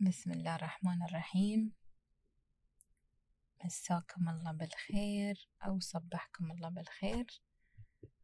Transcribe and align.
بسم 0.00 0.32
الله 0.32 0.54
الرحمن 0.54 1.02
الرحيم. 1.02 1.72
مساكم 3.64 4.28
الله 4.28 4.52
بالخير 4.52 5.48
أو 5.66 5.80
صبحكم 5.80 6.50
الله 6.50 6.68
بالخير 6.68 7.42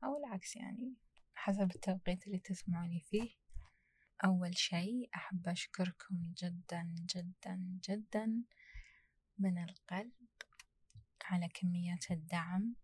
أو 0.04 0.16
العكس 0.18 0.56
يعني 0.56 0.94
حسب 1.34 1.70
التوقيت 1.74 2.26
اللي 2.26 2.38
تسمعوني 2.38 3.00
فيه. 3.00 3.30
أول 4.24 4.58
شي 4.58 5.08
أحب 5.14 5.48
أشكركم 5.48 6.32
جدا 6.42 6.94
جدا 7.14 7.78
جدا 7.88 8.44
من 9.38 9.58
القلب 9.58 10.12
على 11.24 11.48
كمية 11.48 11.98
الدعم 12.10 12.74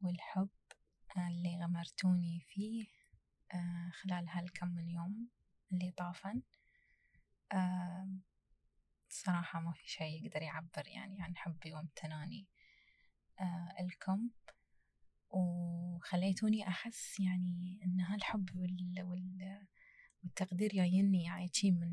والحب 0.00 0.48
اللي 1.16 1.64
غمرتوني 1.64 2.40
فيه 2.40 2.86
آه، 3.54 3.90
خلال 3.90 4.28
هالكم 4.28 4.68
من 4.68 4.90
يوم 4.90 5.28
اللي 5.72 5.90
طافن. 5.90 6.42
صراحة 9.08 9.60
ما 9.60 9.72
في 9.72 9.88
شي 9.88 10.04
يقدر 10.04 10.42
يعبر 10.42 10.88
يعني 10.88 11.22
عن 11.22 11.36
حبي 11.36 11.72
وامتناني 11.72 12.46
آه، 13.40 13.82
لكم 13.82 14.30
وخليتوني 15.30 16.68
أحس 16.68 17.20
يعني 17.20 17.80
إن 17.84 18.00
هالحب 18.00 18.56
وال... 18.56 19.02
وال... 19.02 19.66
والتقدير 20.22 20.70
جايني 20.72 21.24
يعني 21.24 21.50
من 21.64 21.92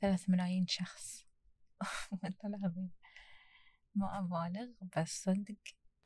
ثلاث 0.00 0.30
ملايين 0.30 0.66
شخص. 0.66 1.26
والله 2.22 2.36
العظيم. 2.44 2.90
ما 3.94 4.18
أبالغ 4.18 4.72
بس 4.96 5.22
صدق 5.24 5.58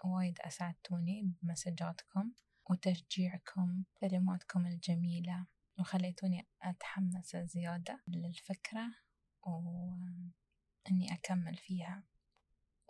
وايد 0.05 0.39
أسعدتوني 0.41 1.33
بمسجاتكم 1.43 2.33
وتشجيعكم 2.71 3.85
كلماتكم 4.01 4.67
الجميلة. 4.67 5.47
وخليتوني 5.81 6.47
أتحمس 6.63 7.37
زيادة 7.37 8.03
للفكرة 8.09 8.95
وإني 9.43 11.13
أكمل 11.13 11.57
فيها. 11.57 12.05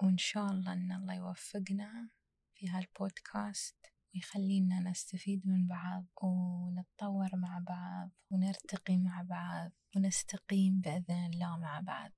وإن 0.02 0.18
شاء 0.18 0.46
الله 0.46 0.72
إن 0.72 0.92
الله 0.92 1.14
يوفقنا 1.14 2.10
في 2.54 2.68
هالبودكاست 2.68 3.86
ويخلينا 4.14 4.80
نستفيد 4.80 5.46
من 5.46 5.66
بعض 5.66 6.06
ونتطور 6.22 7.36
مع 7.36 7.58
بعض 7.58 8.10
ونرتقي 8.30 8.96
مع 8.98 9.22
بعض 9.22 9.70
ونستقيم 9.96 10.80
بإذن 10.80 11.26
الله 11.26 11.58
مع 11.58 11.80
بعض. 11.80 12.10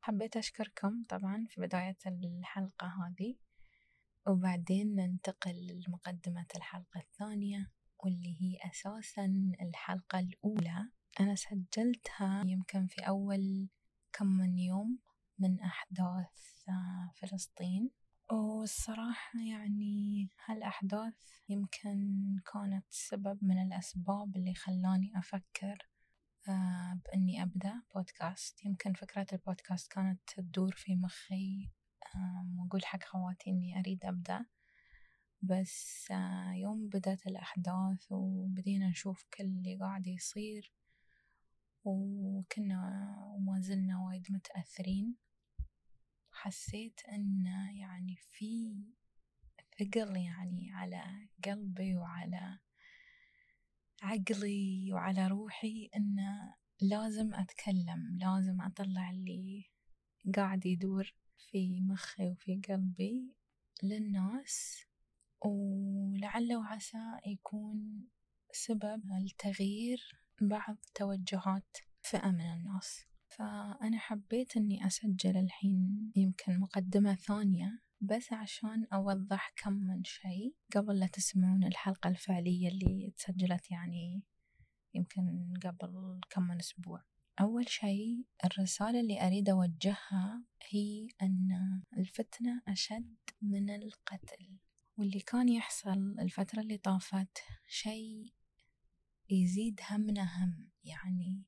حبيت 0.00 0.36
أشكركم 0.36 1.04
طبعا 1.08 1.46
في 1.48 1.60
بداية 1.60 1.98
الحلقة 2.06 2.86
هذه 2.86 3.36
وبعدين 4.26 4.94
ننتقل 4.94 5.82
لمقدمة 5.86 6.46
الحلقة 6.56 7.00
الثانية. 7.00 7.70
واللي 8.04 8.36
هي 8.40 8.70
أساسا 8.70 9.52
الحلقة 9.60 10.18
الأولى. 10.18 10.88
أنا 11.20 11.34
سجلتها 11.34 12.42
يمكن 12.46 12.86
في 12.86 13.00
أول 13.08 13.68
كم 14.12 14.26
من 14.26 14.58
يوم 14.58 14.98
من 15.38 15.60
أحداث 15.60 16.68
آه، 16.68 17.12
فلسطين. 17.14 17.90
والصراحة 18.32 19.40
يعني 19.40 20.28
هالأحداث 20.46 21.14
يمكن 21.48 22.36
كانت 22.52 22.84
سبب 22.90 23.38
من 23.42 23.62
الأسباب 23.62 24.36
اللي 24.36 24.54
خلاني 24.54 25.12
أفكر 25.18 25.88
آه، 26.48 27.00
بإني 27.04 27.42
أبدأ 27.42 27.82
بودكاست 27.94 28.64
يمكن 28.64 28.92
فكرة 28.92 29.26
البودكاست 29.32 29.92
كانت 29.92 30.20
تدور 30.26 30.72
في 30.76 30.96
مخي 30.96 31.70
وأقول 32.58 32.84
حق 32.84 33.04
خواتي 33.04 33.50
إني 33.50 33.78
أريد 33.78 34.04
أبدأ. 34.04 34.46
بس 35.42 36.08
يوم 36.54 36.88
بدأت 36.88 37.26
الأحداث 37.26 38.06
وبدينا 38.12 38.88
نشوف 38.88 39.24
كل 39.34 39.44
اللي 39.44 39.76
قاعد 39.80 40.06
يصير 40.06 40.72
وكنا 41.84 43.14
وما 43.34 43.60
زلنا 43.60 43.98
وايد 43.98 44.26
متأثرين. 44.30 45.16
حسيت 46.32 47.00
إن 47.12 47.46
يعني 47.74 48.16
في 48.16 48.74
ثقل 49.78 50.16
يعني 50.16 50.70
على 50.72 51.28
قلبي 51.44 51.96
وعلى 51.96 52.58
عقلي 54.02 54.92
وعلى 54.92 55.26
روحي 55.26 55.90
إن 55.96 56.16
لازم 56.80 57.34
أتكلم 57.34 58.18
لازم 58.20 58.60
أطلع 58.60 59.10
اللي 59.10 59.64
قاعد 60.36 60.66
يدور 60.66 61.14
في 61.50 61.80
مخي 61.80 62.28
وفي 62.28 62.60
قلبي 62.68 63.34
للناس. 63.82 64.86
ولعل 65.44 66.56
وعسى 66.56 67.18
يكون 67.26 68.08
سبب 68.52 69.02
لتغيير 69.12 70.20
بعض 70.40 70.76
توجهات 70.94 71.76
فئة 72.02 72.30
من 72.30 72.52
الناس. 72.52 73.06
فأنا 73.28 73.98
حبيت 73.98 74.56
أني 74.56 74.86
أسجل 74.86 75.36
الحين 75.36 76.12
يمكن 76.16 76.60
مقدمة 76.60 77.14
ثانية 77.14 77.80
بس 78.00 78.32
عشان 78.32 78.86
أوضح 78.92 79.52
كم 79.56 79.72
من 79.72 80.04
شيء 80.04 80.54
قبل 80.74 80.98
لا 80.98 81.06
تسمعون 81.06 81.64
الحلقة 81.64 82.10
الفعلية 82.10 82.68
اللي 82.68 83.12
تسجلت 83.16 83.70
يعني 83.70 84.22
يمكن 84.94 85.54
قبل 85.64 86.20
كم 86.30 86.42
من 86.42 86.58
أسبوع. 86.58 87.02
أول 87.40 87.68
شيء 87.68 88.24
الرسالة 88.44 89.00
اللي 89.00 89.26
أريد 89.26 89.48
أوجهها 89.48 90.44
هي 90.70 91.08
أن 91.22 91.48
الفتنة 91.98 92.62
أشد 92.68 93.16
من 93.42 93.70
القتل. 93.70 94.58
واللي 95.00 95.20
كان 95.20 95.48
يحصل 95.48 96.16
الفترة 96.20 96.60
اللي 96.60 96.78
طافت 96.78 97.38
شيء 97.68 98.34
يزيد 99.30 99.80
همنا 99.90 100.22
هم 100.22 100.70
يعني 100.84 101.42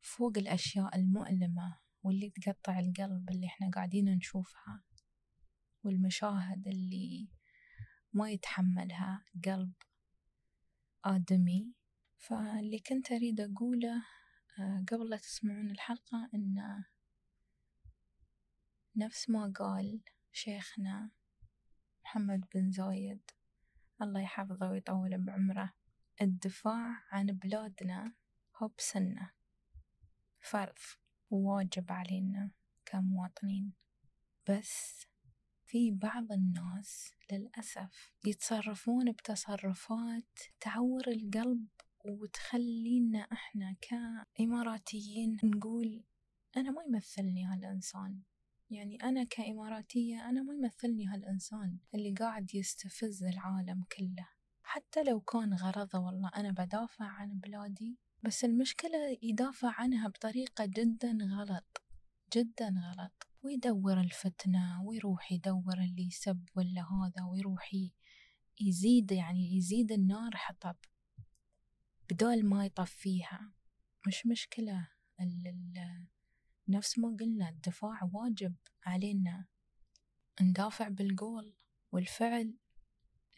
فوق 0.00 0.38
الأشياء 0.38 0.96
المؤلمة 0.96 1.78
واللي 2.02 2.30
تقطع 2.30 2.78
القلب 2.78 3.30
اللي 3.30 3.46
إحنا 3.46 3.70
قاعدين 3.70 4.14
نشوفها 4.14 4.84
والمشاهد 5.84 6.68
اللي 6.68 7.28
ما 8.12 8.30
يتحملها 8.30 9.24
قلب 9.44 9.72
آدمي. 11.04 11.74
فاللي 12.18 12.78
كنت 12.78 13.12
أريد 13.12 13.40
أقوله 13.40 14.04
آه، 14.58 14.84
قبل 14.92 15.10
لا 15.10 15.16
تسمعون 15.16 15.70
الحلقة 15.70 16.30
إن 16.34 16.84
نفس 18.96 19.30
ما 19.30 19.52
قال 19.56 20.00
شيخنا 20.32 21.10
محمد 22.10 22.44
بن 22.54 22.70
زايد. 22.70 23.30
الله 24.02 24.20
يحفظه 24.20 24.70
ويطول 24.70 25.18
بعمره. 25.18 25.72
الدفاع 26.22 27.02
عن 27.12 27.26
بلادنا 27.26 28.14
هو 28.56 28.68
بسنة. 28.78 29.30
فرض 30.40 30.78
وواجب 31.30 31.92
علينا 31.92 32.50
كمواطنين. 32.86 33.72
بس 34.48 35.06
في 35.66 35.90
بعض 35.90 36.32
الناس 36.32 37.14
للأسف 37.32 38.12
يتصرفون 38.24 39.12
بتصرفات 39.12 40.38
تعور 40.60 41.08
القلب 41.08 41.68
وتخلينا 42.04 43.18
إحنا 43.18 43.76
كإماراتيين 43.80 45.36
نقول 45.44 46.04
أنا 46.56 46.70
ما 46.70 46.82
يمثلني 46.88 47.44
هالإنسان 47.44 48.22
يعني 48.70 48.96
أنا 49.02 49.24
كإماراتية 49.24 50.28
أنا 50.28 50.42
ما 50.42 50.54
يمثلني 50.54 51.06
هالإنسان 51.06 51.78
اللي 51.94 52.12
قاعد 52.12 52.54
يستفز 52.54 53.24
العالم 53.24 53.84
كله. 53.98 54.28
حتى 54.62 55.02
لو 55.02 55.20
كان 55.20 55.54
غرضه 55.54 55.98
والله 55.98 56.30
أنا 56.36 56.50
بدافع 56.50 57.04
عن 57.04 57.38
بلادي 57.38 57.98
بس 58.22 58.44
المشكلة 58.44 59.18
يدافع 59.22 59.80
عنها 59.80 60.08
بطريقة 60.08 60.66
جدا 60.66 61.18
غلط 61.22 61.82
جدا 62.36 62.68
غلط. 62.68 63.26
ويدور 63.42 64.00
الفتنة 64.00 64.82
ويروح 64.84 65.32
يدور 65.32 65.78
اللي 65.78 66.06
يسب 66.06 66.48
ولا 66.56 66.82
هذا 66.82 67.24
ويروح 67.24 67.70
يزيد 68.60 69.12
يعني 69.12 69.56
يزيد 69.56 69.92
النار 69.92 70.30
حطب. 70.36 70.76
بدال 72.10 72.46
ما 72.46 72.66
يطفيها. 72.66 73.52
مش 74.06 74.26
مشكلة 74.26 74.88
نفس 76.70 76.98
ما 76.98 77.16
قلنا 77.20 77.48
الدفاع 77.48 78.10
واجب 78.12 78.54
علينا 78.86 79.46
ندافع 80.40 80.88
بالقول 80.88 81.54
والفعل 81.92 82.54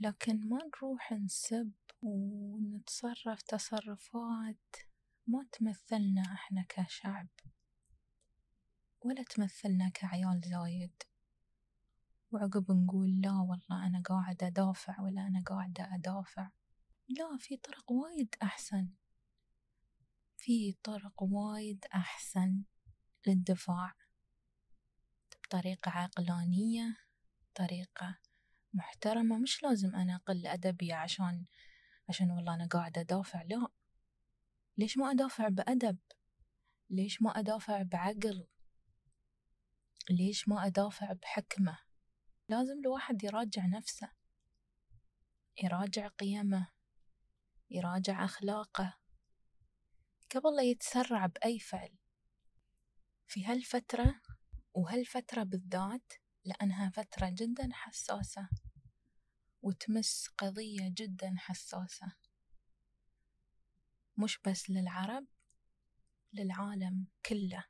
لكن 0.00 0.48
ما 0.48 0.58
نروح 0.76 1.12
نسب 1.12 1.72
ونتصرف 2.02 3.42
تصرفات 3.42 4.76
ما 5.26 5.46
تمثلنا 5.52 6.22
إحنا 6.22 6.64
كشعب 6.68 7.28
ولا 9.04 9.22
تمثلنا 9.22 9.88
كعيال 9.88 10.40
زايد. 10.44 11.02
وعقب 12.32 12.72
نقول 12.72 13.20
لا 13.20 13.32
والله 13.32 13.86
أنا 13.86 14.02
قاعدة 14.04 14.46
أدافع 14.46 15.00
ولا 15.00 15.26
أنا 15.26 15.42
قاعدة 15.46 15.94
أدافع. 15.94 16.50
لا 17.08 17.36
في 17.38 17.56
طرق 17.56 17.92
وايد 17.92 18.34
أحسن. 18.42 18.88
في 20.36 20.72
طرق 20.72 21.22
وايد 21.22 21.84
أحسن. 21.94 22.62
للدفاع 23.26 23.94
بطريقة 25.44 25.90
عقلانية 25.90 26.96
طريقة 27.54 28.18
محترمة. 28.74 29.38
مش 29.38 29.62
لازم 29.62 29.94
أنا 29.96 30.14
أقل 30.16 30.46
أدبي 30.46 30.92
عشان 30.92 31.44
عشان 32.08 32.30
والله 32.30 32.54
أنا 32.54 32.66
قاعدة 32.66 33.00
أدافع 33.00 33.42
لا. 33.42 33.68
ليش 34.78 34.98
ما 34.98 35.10
أدافع 35.10 35.48
بأدب؟ 35.48 35.98
ليش 36.90 37.22
ما 37.22 37.38
أدافع 37.38 37.82
بعقل؟ 37.82 38.46
ليش 40.10 40.48
ما 40.48 40.66
أدافع 40.66 41.12
بحكمة؟ 41.12 41.78
لازم 42.48 42.78
الواحد 42.80 43.24
يراجع 43.24 43.66
نفسه 43.66 44.12
يراجع 45.62 46.08
قيمه 46.08 46.68
يراجع 47.70 48.24
أخلاقه. 48.24 48.98
قبل 50.34 50.56
لا 50.56 50.62
يتسرع 50.62 51.26
بأي 51.26 51.58
فعل. 51.58 52.01
في 53.32 53.44
هالفترة 53.46 54.20
وهالفترة 54.74 55.42
بالذات 55.42 56.12
لأنها 56.44 56.90
فترة 56.90 57.30
جدا 57.30 57.68
حساسة 57.72 58.48
وتمس 59.62 60.28
قضية 60.38 60.92
جدا 60.96 61.34
حساسة. 61.38 62.12
مش 64.16 64.38
بس 64.46 64.70
للعرب 64.70 65.26
للعالم 66.32 67.06
كله. 67.26 67.64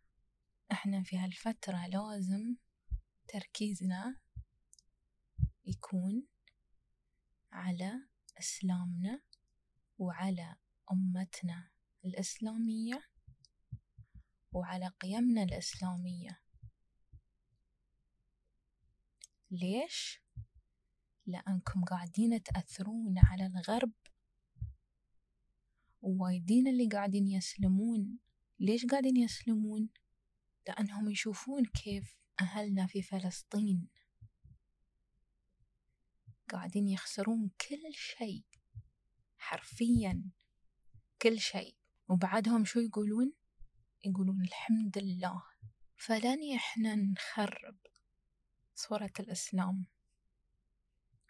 إحنا 0.73 1.03
في 1.03 1.19
هالفترة 1.19 1.87
لازم 1.87 2.57
تركيزنا 3.29 4.21
يكون 5.65 6.27
على 7.53 8.09
إسلامنا 8.39 9.23
وعلى 9.99 10.57
أمتنا 10.93 11.71
الإسلامية. 12.05 13.12
وعلى 14.53 14.89
قيمنا 15.01 15.43
الإسلامية. 15.43 16.41
ليش؟ 19.51 20.23
لأنكم 21.27 21.85
قاعدين 21.85 22.43
تأثرون 22.43 23.15
على 23.19 23.47
الغرب. 23.47 23.93
ووايدين 26.03 26.69
اللي 26.69 26.89
قاعدين 26.89 27.29
يسلمون. 27.29 28.19
ليش 28.61 28.87
قاعدين 28.87 29.17
يسلمون؟ 29.17 29.89
لأنهم 30.69 31.11
يشوفون 31.11 31.65
كيف 31.65 32.17
أهلنا 32.41 32.87
في 32.87 33.03
فلسطين. 33.03 33.89
قاعدين 36.51 36.89
يخسرون 36.89 37.51
كل 37.69 37.95
شيء. 37.95 38.45
حرفيا. 39.39 40.23
كل 41.23 41.41
شيء. 41.41 41.77
وبعدهم 42.09 42.65
شو 42.65 42.81
يقولون؟ 42.81 43.33
يقولون 44.05 44.43
الحمد 44.43 44.99
لله. 44.99 45.43
فلن 45.97 46.55
إحنا 46.57 46.95
نخرب 46.95 47.77
صورة 48.75 49.13
الإسلام 49.21 49.87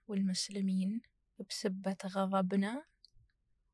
والمسلمين 0.08 1.02
بسبة 1.48 1.96
غضبنا 2.06 2.84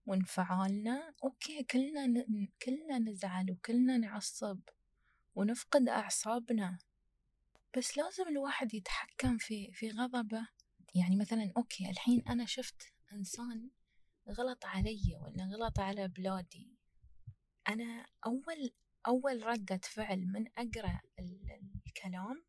وانفعالنا. 0.07 1.15
okay 1.25 1.65
كلنا 1.65 2.07
ن... 2.07 2.49
كلنا 2.63 2.99
نزعل 2.99 3.51
وكلنا 3.51 3.97
نعصب 3.97 4.61
ونفقد 5.35 5.89
أعصابنا. 5.89 6.79
بس 7.77 7.97
لازم 7.99 8.29
الواحد 8.29 8.75
يتحكم 8.75 9.39
في 9.39 9.73
في 9.73 9.91
غضبه. 9.91 10.49
يعني 10.95 11.17
مثلا 11.17 11.53
okay 11.57 11.91
الحين 11.91 12.23
أنا 12.29 12.47
شفت 12.47 12.83
إنسان 13.13 13.71
غلط 14.29 14.65
علي 14.65 15.17
ولا 15.23 15.45
غلط 15.45 15.79
على 15.79 16.09
بلادي. 16.09 16.79
أنا 17.69 18.07
أول 18.27 18.73
أول 19.09 19.47
ردة 19.47 19.81
فعل 19.85 20.27
من 20.27 20.47
أقرأ 20.59 21.01
الكلام 21.87 22.45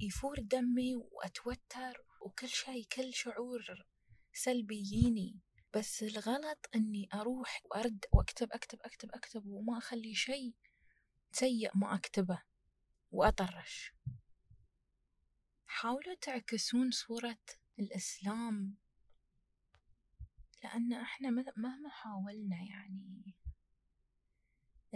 يفور 0.00 0.40
دمي 0.40 0.94
وأتوتر 0.96 2.04
وكل 2.20 2.48
شيء 2.48 2.86
كل 2.86 3.14
شعور 3.14 3.86
سلبي 4.32 4.78
يجيني. 4.78 5.40
بس 5.74 6.02
الغلط 6.02 6.68
أني 6.74 7.08
أروح 7.14 7.62
وأرد 7.64 8.04
وأكتب 8.12 8.52
أكتب 8.52 8.78
أكتب 8.82 9.10
أكتب 9.12 9.46
وما 9.46 9.78
أخلي 9.78 10.14
شيء 10.14 10.54
سيء 11.32 11.70
ما 11.74 11.94
أكتبه 11.94 12.42
وأطرش. 13.12 13.92
حاولوا 15.66 16.14
تعكسون 16.20 16.90
صورة 16.90 17.38
الإسلام 17.78 18.76
لأن 20.64 20.92
إحنا 20.92 21.30
مهما 21.30 21.88
حاولنا 21.88 22.56
يعني 22.56 23.34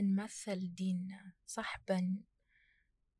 نمثل 0.02 0.74
ديننا 0.74 1.32
صح؟ 1.46 1.78
بن 1.88 2.22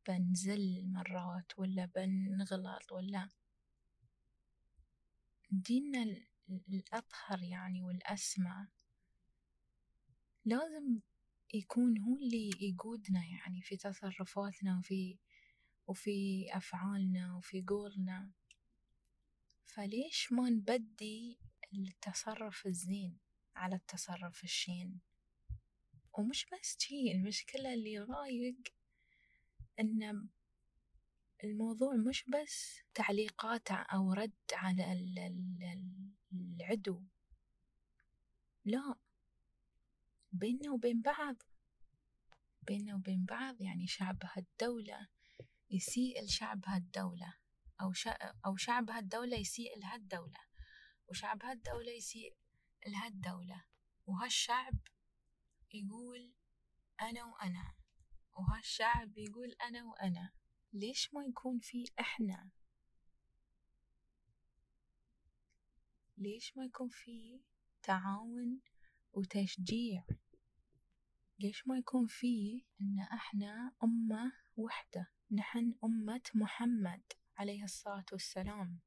بنزل 0.08 0.86
مرات 0.86 1.58
ولا 1.58 1.86
بنغلط 1.86 2.92
ولا. 2.92 3.28
ديننا 5.50 6.16
الأطهر 6.48 7.42
يعني 7.42 7.82
والأسمى. 7.82 8.66
لازم 10.44 11.00
يكون 11.54 11.98
هو 11.98 12.16
اللي 12.16 12.50
يقودنا 12.60 13.24
يعني 13.24 13.62
في 13.62 13.76
تصرفاتنا 13.76 14.78
وفي 14.78 15.18
وفي 15.86 16.46
أفعالنا 16.56 17.34
وفي 17.36 17.62
قولنا. 17.62 18.30
فليش 19.64 20.32
ما 20.32 20.50
نبدي 20.50 21.38
التصرف 21.74 22.66
الزين 22.66 23.18
على 23.56 23.76
التصرف 23.76 24.44
الشين؟ 24.44 25.00
ومش 26.18 26.46
بس 26.52 26.76
شي 26.78 27.12
المشكلة 27.12 27.74
اللي 27.74 27.98
ضايق 27.98 28.56
إن 29.80 30.28
الموضوع 31.44 31.94
مش 31.94 32.24
بس 32.28 32.80
تعليقات 32.94 33.70
أو 33.70 34.12
رد 34.12 34.32
على 34.52 34.92
العدو. 36.32 37.02
لا. 38.64 38.94
بيننا 40.32 40.70
وبين 40.70 41.02
بعض. 41.02 41.36
بيننا 42.62 42.94
وبين 42.94 43.24
بعض 43.24 43.60
يعني 43.60 43.86
شعب 43.86 44.18
هالدولة 44.24 45.08
يسيء 45.70 46.24
لشعب 46.24 46.64
هالدولة 46.66 47.34
أو, 47.80 47.92
أو 48.46 48.56
شعب 48.56 48.90
هالدولة 48.90 49.36
يسيء 49.36 49.78
لهالدولة 49.78 50.40
وشعب 51.08 51.42
هالدولة 51.42 51.92
يسيء 51.92 52.36
لهالدولة 52.86 53.64
وهالشعب 54.06 54.74
يقول 55.74 56.32
أنا 57.00 57.24
وأنا 57.24 57.74
وهالشعب 58.34 59.18
يقول 59.18 59.52
أنا 59.52 59.84
وأنا 59.84 60.32
ليش 60.72 61.14
ما 61.14 61.24
يكون 61.24 61.58
في 61.58 61.84
إحنا؟ 62.00 62.50
ليش 66.18 66.56
ما 66.56 66.64
يكون 66.64 66.88
في 66.88 67.40
تعاون 67.82 68.60
وتشجيع؟ 69.12 70.04
ليش 71.38 71.66
ما 71.66 71.78
يكون 71.78 72.06
في 72.06 72.64
إن 72.80 73.00
إحنا 73.00 73.72
أمة 73.84 74.32
وحدة 74.56 75.10
نحن 75.30 75.74
أمة 75.84 76.22
محمد 76.34 77.02
عليه 77.36 77.64
الصلاة 77.64 78.06
والسلام؟ 78.12 78.80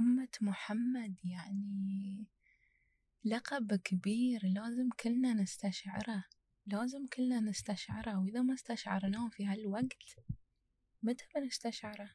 أمة 0.00 0.28
محمد 0.40 1.16
يعني 1.24 2.26
لقب 3.24 3.74
كبير 3.74 4.46
لازم 4.46 4.88
كلنا 5.00 5.34
نستشعره 5.34 6.24
لازم 6.66 7.06
كلنا 7.06 7.40
نستشعره 7.40 8.18
وإذا 8.18 8.42
ما 8.42 8.54
استشعرناه 8.54 9.28
في 9.28 9.46
هالوقت 9.46 10.16
متى 11.02 11.24
بنستشعره؟ 11.34 12.10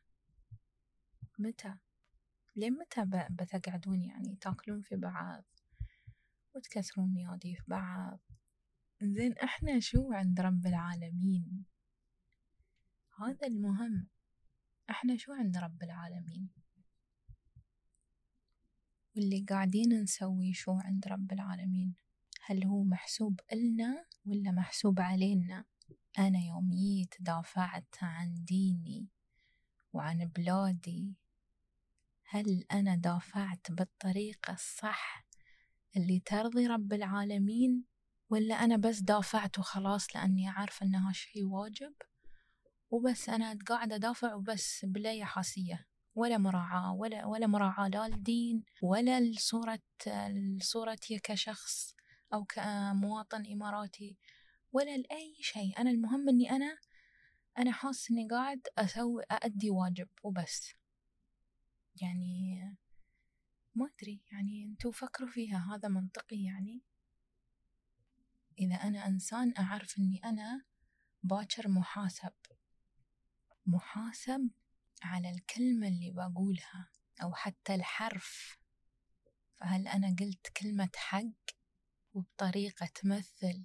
متى؟ 1.39 1.75
لين 2.55 2.73
متى 2.73 3.05
بتقعدون 3.29 4.03
يعني 4.03 4.35
تاكلون 4.35 4.81
في 4.81 4.95
بعض 4.95 5.43
وتكسرون 6.55 7.13
ميادي 7.13 7.55
في 7.55 7.63
بعض؟ 7.67 8.19
زين 9.01 9.33
إحنا 9.37 9.79
شو 9.79 10.13
عند 10.13 10.39
رب 10.39 10.65
العالمين؟ 10.65 11.65
هذا 13.19 13.47
المهم. 13.47 14.07
إحنا 14.89 15.17
شو 15.17 15.33
عند 15.33 15.57
رب 15.57 15.83
العالمين؟ 15.83 16.49
واللي 19.15 19.45
قاعدين 19.49 20.01
نسوي 20.01 20.53
شو 20.53 20.71
عند 20.71 21.07
رب 21.07 21.31
العالمين؟ 21.31 21.93
هل 22.45 22.65
هو 22.65 22.83
محسوب 22.83 23.39
إلنا 23.53 24.05
ولا 24.25 24.51
محسوب 24.51 24.99
علينا؟ 24.99 25.65
أنا 26.19 26.39
يوم 26.39 26.69
جيت 26.69 27.15
دافعت 27.19 27.95
عن 28.01 28.43
ديني 28.43 29.07
وعن 29.93 30.25
بلادي. 30.25 31.13
هل 32.23 32.65
أنا 32.71 32.95
دافعت 32.95 33.71
بالطريقة 33.71 34.53
الصح 34.53 35.25
اللي 35.97 36.19
ترضي 36.19 36.67
رب 36.67 36.93
العالمين 36.93 37.83
ولا 38.29 38.55
أنا 38.55 38.77
بس 38.77 38.99
دافعت 38.99 39.59
وخلاص 39.59 40.15
لأني 40.15 40.49
عارفة 40.49 40.85
إنها 40.85 41.11
شي 41.13 41.43
واجب؟ 41.43 41.93
وبس 42.91 43.29
أنا 43.29 43.57
قاعدة 43.67 43.95
أدافع 43.95 44.33
وبس 44.33 44.85
بلا 44.85 45.13
يحاسية. 45.13 45.87
ولا 46.15 46.37
مراعاة 46.37 46.93
ولا 46.93 47.25
ولا 47.25 47.47
مراعاة 47.47 47.87
لا 47.87 48.05
الدين 48.05 48.63
ولا 48.81 49.19
لصورة 49.19 49.79
صورتي 50.61 51.19
كشخص 51.19 51.95
أو 52.33 52.43
كمواطن 52.45 53.45
إماراتي 53.51 54.17
ولا 54.71 54.97
لأي 54.97 55.35
شيء. 55.41 55.79
أنا 55.79 55.89
المهم 55.89 56.29
إني 56.29 56.51
أنا 56.51 56.77
أنا 57.57 57.71
حاس 57.71 58.11
إني 58.11 58.27
قاعد 58.27 58.67
أسوي 58.77 59.23
أأدي 59.31 59.69
واجب 59.69 60.07
وبس. 60.23 60.73
يعني 62.01 62.59
ما 63.75 63.89
أدري 63.97 64.21
يعني 64.31 64.65
أنتوا 64.65 64.91
فكروا 64.91 65.29
فيها 65.29 65.75
هذا 65.75 65.87
منطقي 65.89 66.43
يعني. 66.43 66.81
إذا 68.59 68.75
أنا 68.75 69.07
إنسان 69.07 69.53
أعرف 69.59 69.99
أني 69.99 70.21
أنا 70.25 70.65
باكر 71.23 71.67
محاسب. 71.67 72.33
محاسب 73.65 74.49
على 75.05 75.29
الكلمة 75.29 75.87
اللي 75.87 76.11
بقولها 76.11 76.89
أو 77.23 77.33
حتى 77.33 77.75
الحرف. 77.75 78.59
فهل 79.55 79.87
أنا 79.87 80.15
قلت 80.19 80.47
كلمة 80.47 80.89
حق 80.95 81.53
وبطريقة 82.13 82.85
تمثل 82.85 83.63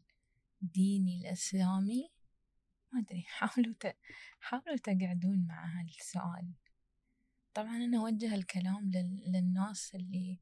ديني 0.61 1.19
الإسلامي؟ 1.21 2.11
ما 2.93 3.01
أدري. 3.01 3.23
حاولوا 3.37 3.75
ت... 3.81 3.97
حاولوا 4.41 4.77
تقعدون 4.77 5.47
مع 5.47 5.81
هالسؤال. 5.81 6.53
طبعا 7.55 7.77
أنا 7.77 7.99
أوجه 7.99 8.35
الكلام 8.35 8.91
لل... 8.91 9.33
للناس 9.33 9.95
اللي 9.95 10.41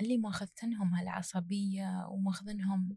اللي 0.00 0.18
ماخذتنهم 0.18 0.94
هالعصبية 0.94 2.06
وماخذنهم 2.08 2.96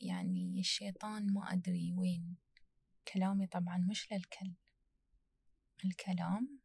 يعني 0.00 0.60
الشيطان 0.60 1.32
ما 1.32 1.52
أدري 1.52 1.92
وين. 1.92 2.36
كلامي 3.12 3.46
طبعا 3.46 3.78
مش 3.78 4.12
للكل 4.12 4.54
الكلام 5.84 6.58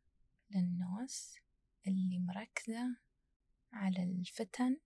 للناس 0.51 1.39
اللي 1.87 2.19
مركزة 2.19 2.97
على 3.73 4.03
الفتن 4.03 4.77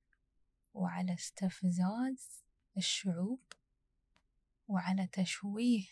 وعلى 0.74 1.14
استفزاز 1.14 2.44
الشعوب 2.78 3.42
وعلى 4.68 5.08
تشويه 5.08 5.86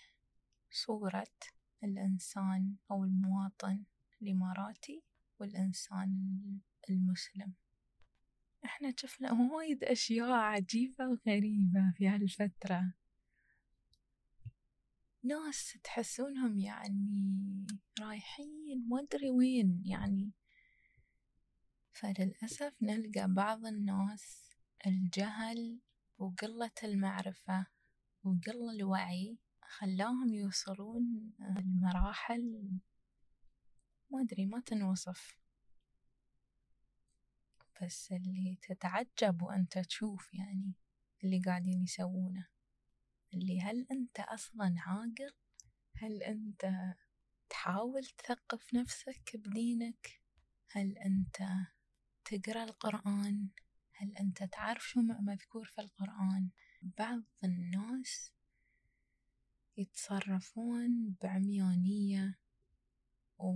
صورة 0.71 1.37
الإنسان 1.83 2.75
أو 2.91 3.03
المواطن 3.03 3.83
الإماراتي 4.21 5.03
والإنسان 5.39 6.59
المسلم. 6.89 7.53
إحنا 8.65 8.93
شفنا 8.97 9.31
وايد 9.31 9.83
أشياء 9.83 10.31
عجيبة 10.31 11.07
وغريبة 11.07 11.91
في 11.95 12.07
هالفترة. 12.07 12.93
ناس 15.23 15.77
تحسونهم 15.83 16.59
يعني 16.59 17.65
رايحين 17.99 18.87
ما 18.87 18.99
أدري 18.99 19.29
وين 19.29 19.83
يعني. 19.85 20.31
فللأسف 21.91 22.73
نلقى 22.81 23.27
بعض 23.27 23.65
الناس 23.65 24.49
الجهل 24.87 25.79
وقلة 26.17 26.71
المعرفة 26.83 27.65
وقل 28.23 28.69
الوعي 28.75 29.37
خلاهم 29.63 30.33
يوصلون 30.33 31.33
لمراحل 31.39 32.71
ما 34.11 34.21
أدري 34.21 34.45
ما 34.45 34.59
تنوصف. 34.59 35.37
بس 37.81 38.11
اللي 38.11 38.57
تتعجب 38.61 39.41
وأنت 39.41 39.77
تشوف 39.79 40.33
يعني 40.33 40.73
اللي 41.23 41.41
قاعدين 41.45 41.83
يسوونه. 41.83 42.47
اللي 43.33 43.61
هل 43.61 43.87
أنت 43.91 44.19
أصلا 44.19 44.75
عاقل؟ 44.77 45.33
هل 45.95 46.23
أنت 46.23 46.71
تحاول 47.49 48.05
تثقف 48.05 48.73
نفسك 48.73 49.35
بدينك؟ 49.35 50.21
هل 50.71 50.97
أنت 50.97 51.37
تقرأ 52.25 52.63
القرآن؟ 52.63 53.47
هل 53.93 54.15
أنت 54.17 54.43
تعرف 54.43 54.89
شو 54.89 55.01
مذكور 55.01 55.65
في 55.65 55.81
القرآن؟ 55.81 56.49
بعض 56.81 57.21
الناس 57.43 58.31
يتصرفون 59.77 61.15
بعميانية 61.21 62.39
و... 63.39 63.51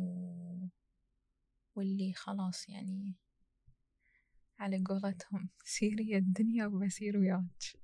واللي 1.76 2.14
خلاص 2.14 2.70
يعني 2.70 3.16
على 4.60 4.84
قولتهم 4.86 5.50
سيري 5.64 6.18
الدنيا 6.18 6.66
وبسير 6.66 7.18
وياك. 7.18 7.76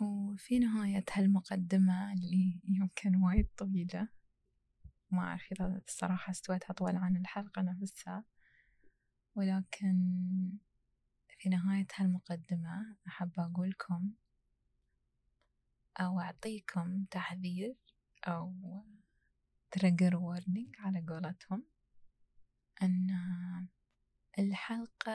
وفي 0.00 0.58
نهاية 0.58 1.04
هالمقدمة 1.12 2.12
اللي 2.12 2.60
يمكن 2.64 3.16
وايد 3.16 3.48
طويلة؟ 3.56 4.08
ما 5.10 5.20
أعرف 5.22 5.52
إذا 5.52 5.82
الصراحة 5.86 6.30
استويت 6.30 6.70
أطول 6.70 6.96
عن 6.96 7.16
الحلقة 7.16 7.62
نفسها 7.62 8.24
ولكن 9.34 9.96
في 11.28 11.48
نهاية 11.48 11.86
هالمقدمة 11.94 12.96
أحب 13.08 13.32
أقولكم 13.38 14.10
أو 16.00 16.20
أعطيكم 16.20 17.04
تحذير 17.04 17.76
أو 18.24 18.54
trigger 19.76 20.12
warning 20.12 20.80
على 20.80 21.04
قولتهم 21.08 21.64
أن 22.82 23.08
الحلقة 24.38 25.12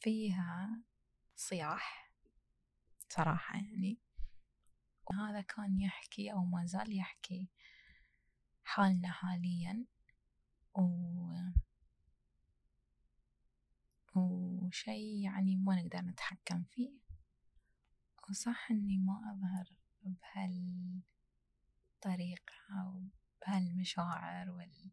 فيها 0.00 0.82
صياح. 1.36 2.09
صراحة 3.10 3.58
يعني. 3.58 3.98
وهذا 5.06 5.40
كان 5.40 5.80
يحكي 5.80 6.32
أو 6.32 6.44
ما 6.44 6.66
زال 6.66 6.96
يحكي 6.96 7.48
حالنا 8.64 9.10
حاليا. 9.10 9.84
و 10.74 11.10
وشي 14.14 15.22
يعني 15.22 15.56
ما 15.56 15.82
نقدر 15.82 16.00
نتحكم 16.00 16.62
فيه. 16.62 16.90
وصح 18.30 18.70
إني 18.70 18.98
ما 18.98 19.32
أظهر 19.32 19.72
بهالطريقة 20.02 21.02
أو 22.82 23.02
بهالمشاعر 23.46 24.50
وال 24.50 24.90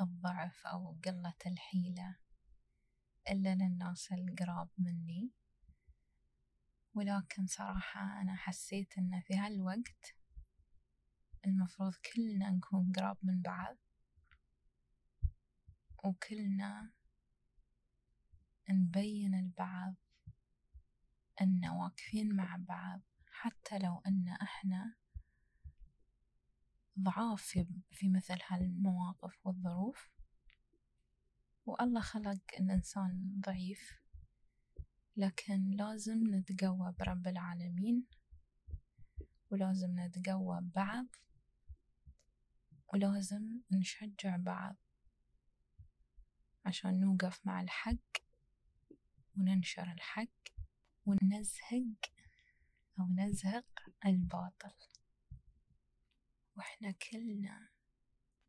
والضعف 0.00 0.66
أو 0.66 0.96
قلة 1.04 1.34
الحيلة 1.46 2.16
إلا 3.30 3.54
للناس 3.54 4.12
القراب 4.12 4.68
مني. 4.78 5.30
ولكن 6.94 7.46
صراحة 7.46 8.20
أنا 8.22 8.36
حسيت 8.36 8.98
إن 8.98 9.20
في 9.20 9.34
هالوقت 9.34 10.14
المفروض 11.46 11.92
كلنا 12.14 12.50
نكون 12.50 12.92
قراب 12.96 13.16
من 13.22 13.42
بعض 13.42 13.76
وكلنا 16.04 16.92
نبين 18.70 19.34
البعض 19.34 19.94
أن 21.40 21.68
واقفين 21.68 22.36
مع 22.36 22.56
بعض 22.56 23.00
حتى 23.30 23.78
لو 23.78 24.02
أن 24.06 24.28
إحنا 24.28 24.96
ضعاف 26.98 27.58
في 27.90 28.08
مثل 28.08 28.38
هالمواقف 28.46 29.46
والظروف. 29.46 30.10
والله 31.66 32.00
خلق 32.00 32.40
الإنسان 32.60 33.40
ضعيف. 33.46 34.03
لكن 35.16 35.70
لازم 35.70 36.34
نتقوى 36.34 36.94
برب 36.98 37.26
العالمين 37.28 38.06
ولازم 39.50 40.00
نتقوى 40.00 40.60
ببعض 40.60 41.06
ولازم 42.92 43.60
نشجع 43.70 44.36
بعض 44.36 44.76
عشان 46.66 47.00
نوقف 47.00 47.46
مع 47.46 47.60
الحق 47.60 48.24
وننشر 49.36 49.92
الحق 49.92 50.28
ونزهق 51.06 52.12
أو 53.00 53.06
نزهق 53.08 53.66
الباطل. 54.06 54.74
وإحنا 56.56 56.90
كلنا 56.90 57.68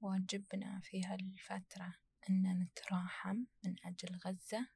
واجبنا 0.02 0.80
في 0.80 1.02
هالفترة 1.04 1.96
أن 2.30 2.60
نتراحم 2.60 3.44
من 3.66 3.76
أجل 3.86 4.16
غزة. 4.26 4.68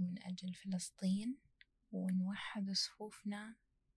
ومن 0.00 0.22
أجل 0.22 0.54
فلسطين 0.54 1.38
ونوحد 1.92 2.70
صفوفنا 2.70 3.56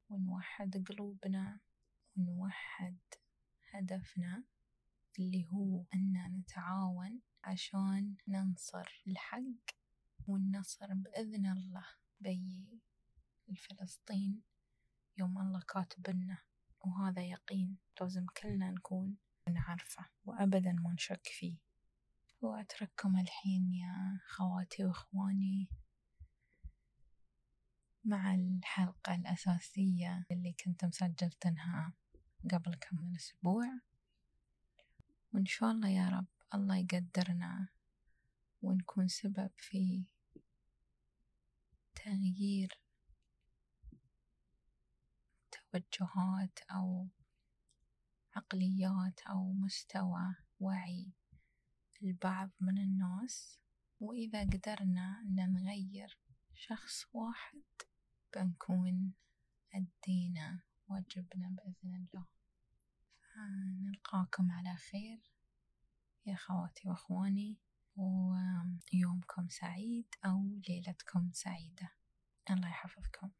ونوحد 0.09 0.85
قلوبنا 0.87 1.59
ونوحد 2.17 2.97
هدفنا 3.71 4.43
اللي 5.19 5.47
هو 5.47 5.83
أن 5.93 6.37
نتعاون 6.39 7.21
عشان 7.43 8.15
ننصر 8.27 9.03
الحق 9.07 9.75
والنصر 10.27 10.93
بإذن 10.93 11.45
الله. 11.45 11.85
بي 12.19 12.81
الفلسطين 13.49 14.41
يوم 15.17 15.41
الله 15.41 15.59
كاتب 15.59 16.09
لنا 16.09 16.37
وهذا 16.81 17.21
يقين 17.21 17.77
لازم 18.01 18.25
كلنا 18.25 18.71
نكون 18.71 19.17
نعرفه 19.49 20.05
وأبدا 20.25 20.71
ما 20.71 20.93
نشك 20.93 21.27
فيه. 21.27 21.57
وأترككم 22.41 23.19
الحين 23.19 23.73
يا 23.73 24.19
خواتي 24.27 24.85
وإخواني. 24.85 25.69
مع 28.05 28.35
الحلقة 28.35 29.15
الأساسية 29.15 30.25
اللي 30.31 30.53
كنت 30.53 30.85
مسجلتنها 30.85 31.93
قبل 32.51 32.75
كم 32.75 32.97
من 32.97 33.15
أسبوع. 33.15 33.79
وإن 35.33 35.45
شاء 35.45 35.71
الله 35.71 35.89
يا 35.89 36.09
رب 36.09 36.25
الله 36.53 36.77
يقدرنا 36.77 37.67
ونكون 38.61 39.07
سبب 39.07 39.51
في 39.57 40.05
تغيير 41.95 42.79
توجهات 45.51 46.59
أو 46.71 47.07
عقليات 48.35 49.19
أو 49.29 49.53
مستوى 49.53 50.35
وعي 50.59 51.11
البعض 52.03 52.49
من 52.59 52.77
الناس. 52.77 53.59
وإذا 53.99 54.41
قدرنا 54.41 55.21
أن 55.21 55.53
نغير 55.53 56.17
شخص 56.53 57.05
واحد 57.13 57.63
بنكون 58.35 59.13
أدينا 59.73 60.61
واجبنا 60.87 61.49
بإذن 61.49 61.95
الله. 61.95 62.25
فنلقاكم 63.21 64.51
على 64.51 64.75
خير. 64.75 65.31
يا 66.25 66.35
خواتي 66.35 66.89
وأخواني 66.89 67.57
ويومكم 67.95 69.47
سعيد 69.49 70.07
أو 70.25 70.59
ليلتكم 70.69 71.31
سعيدة. 71.31 71.91
الله 72.49 72.67
يحفظكم. 72.67 73.31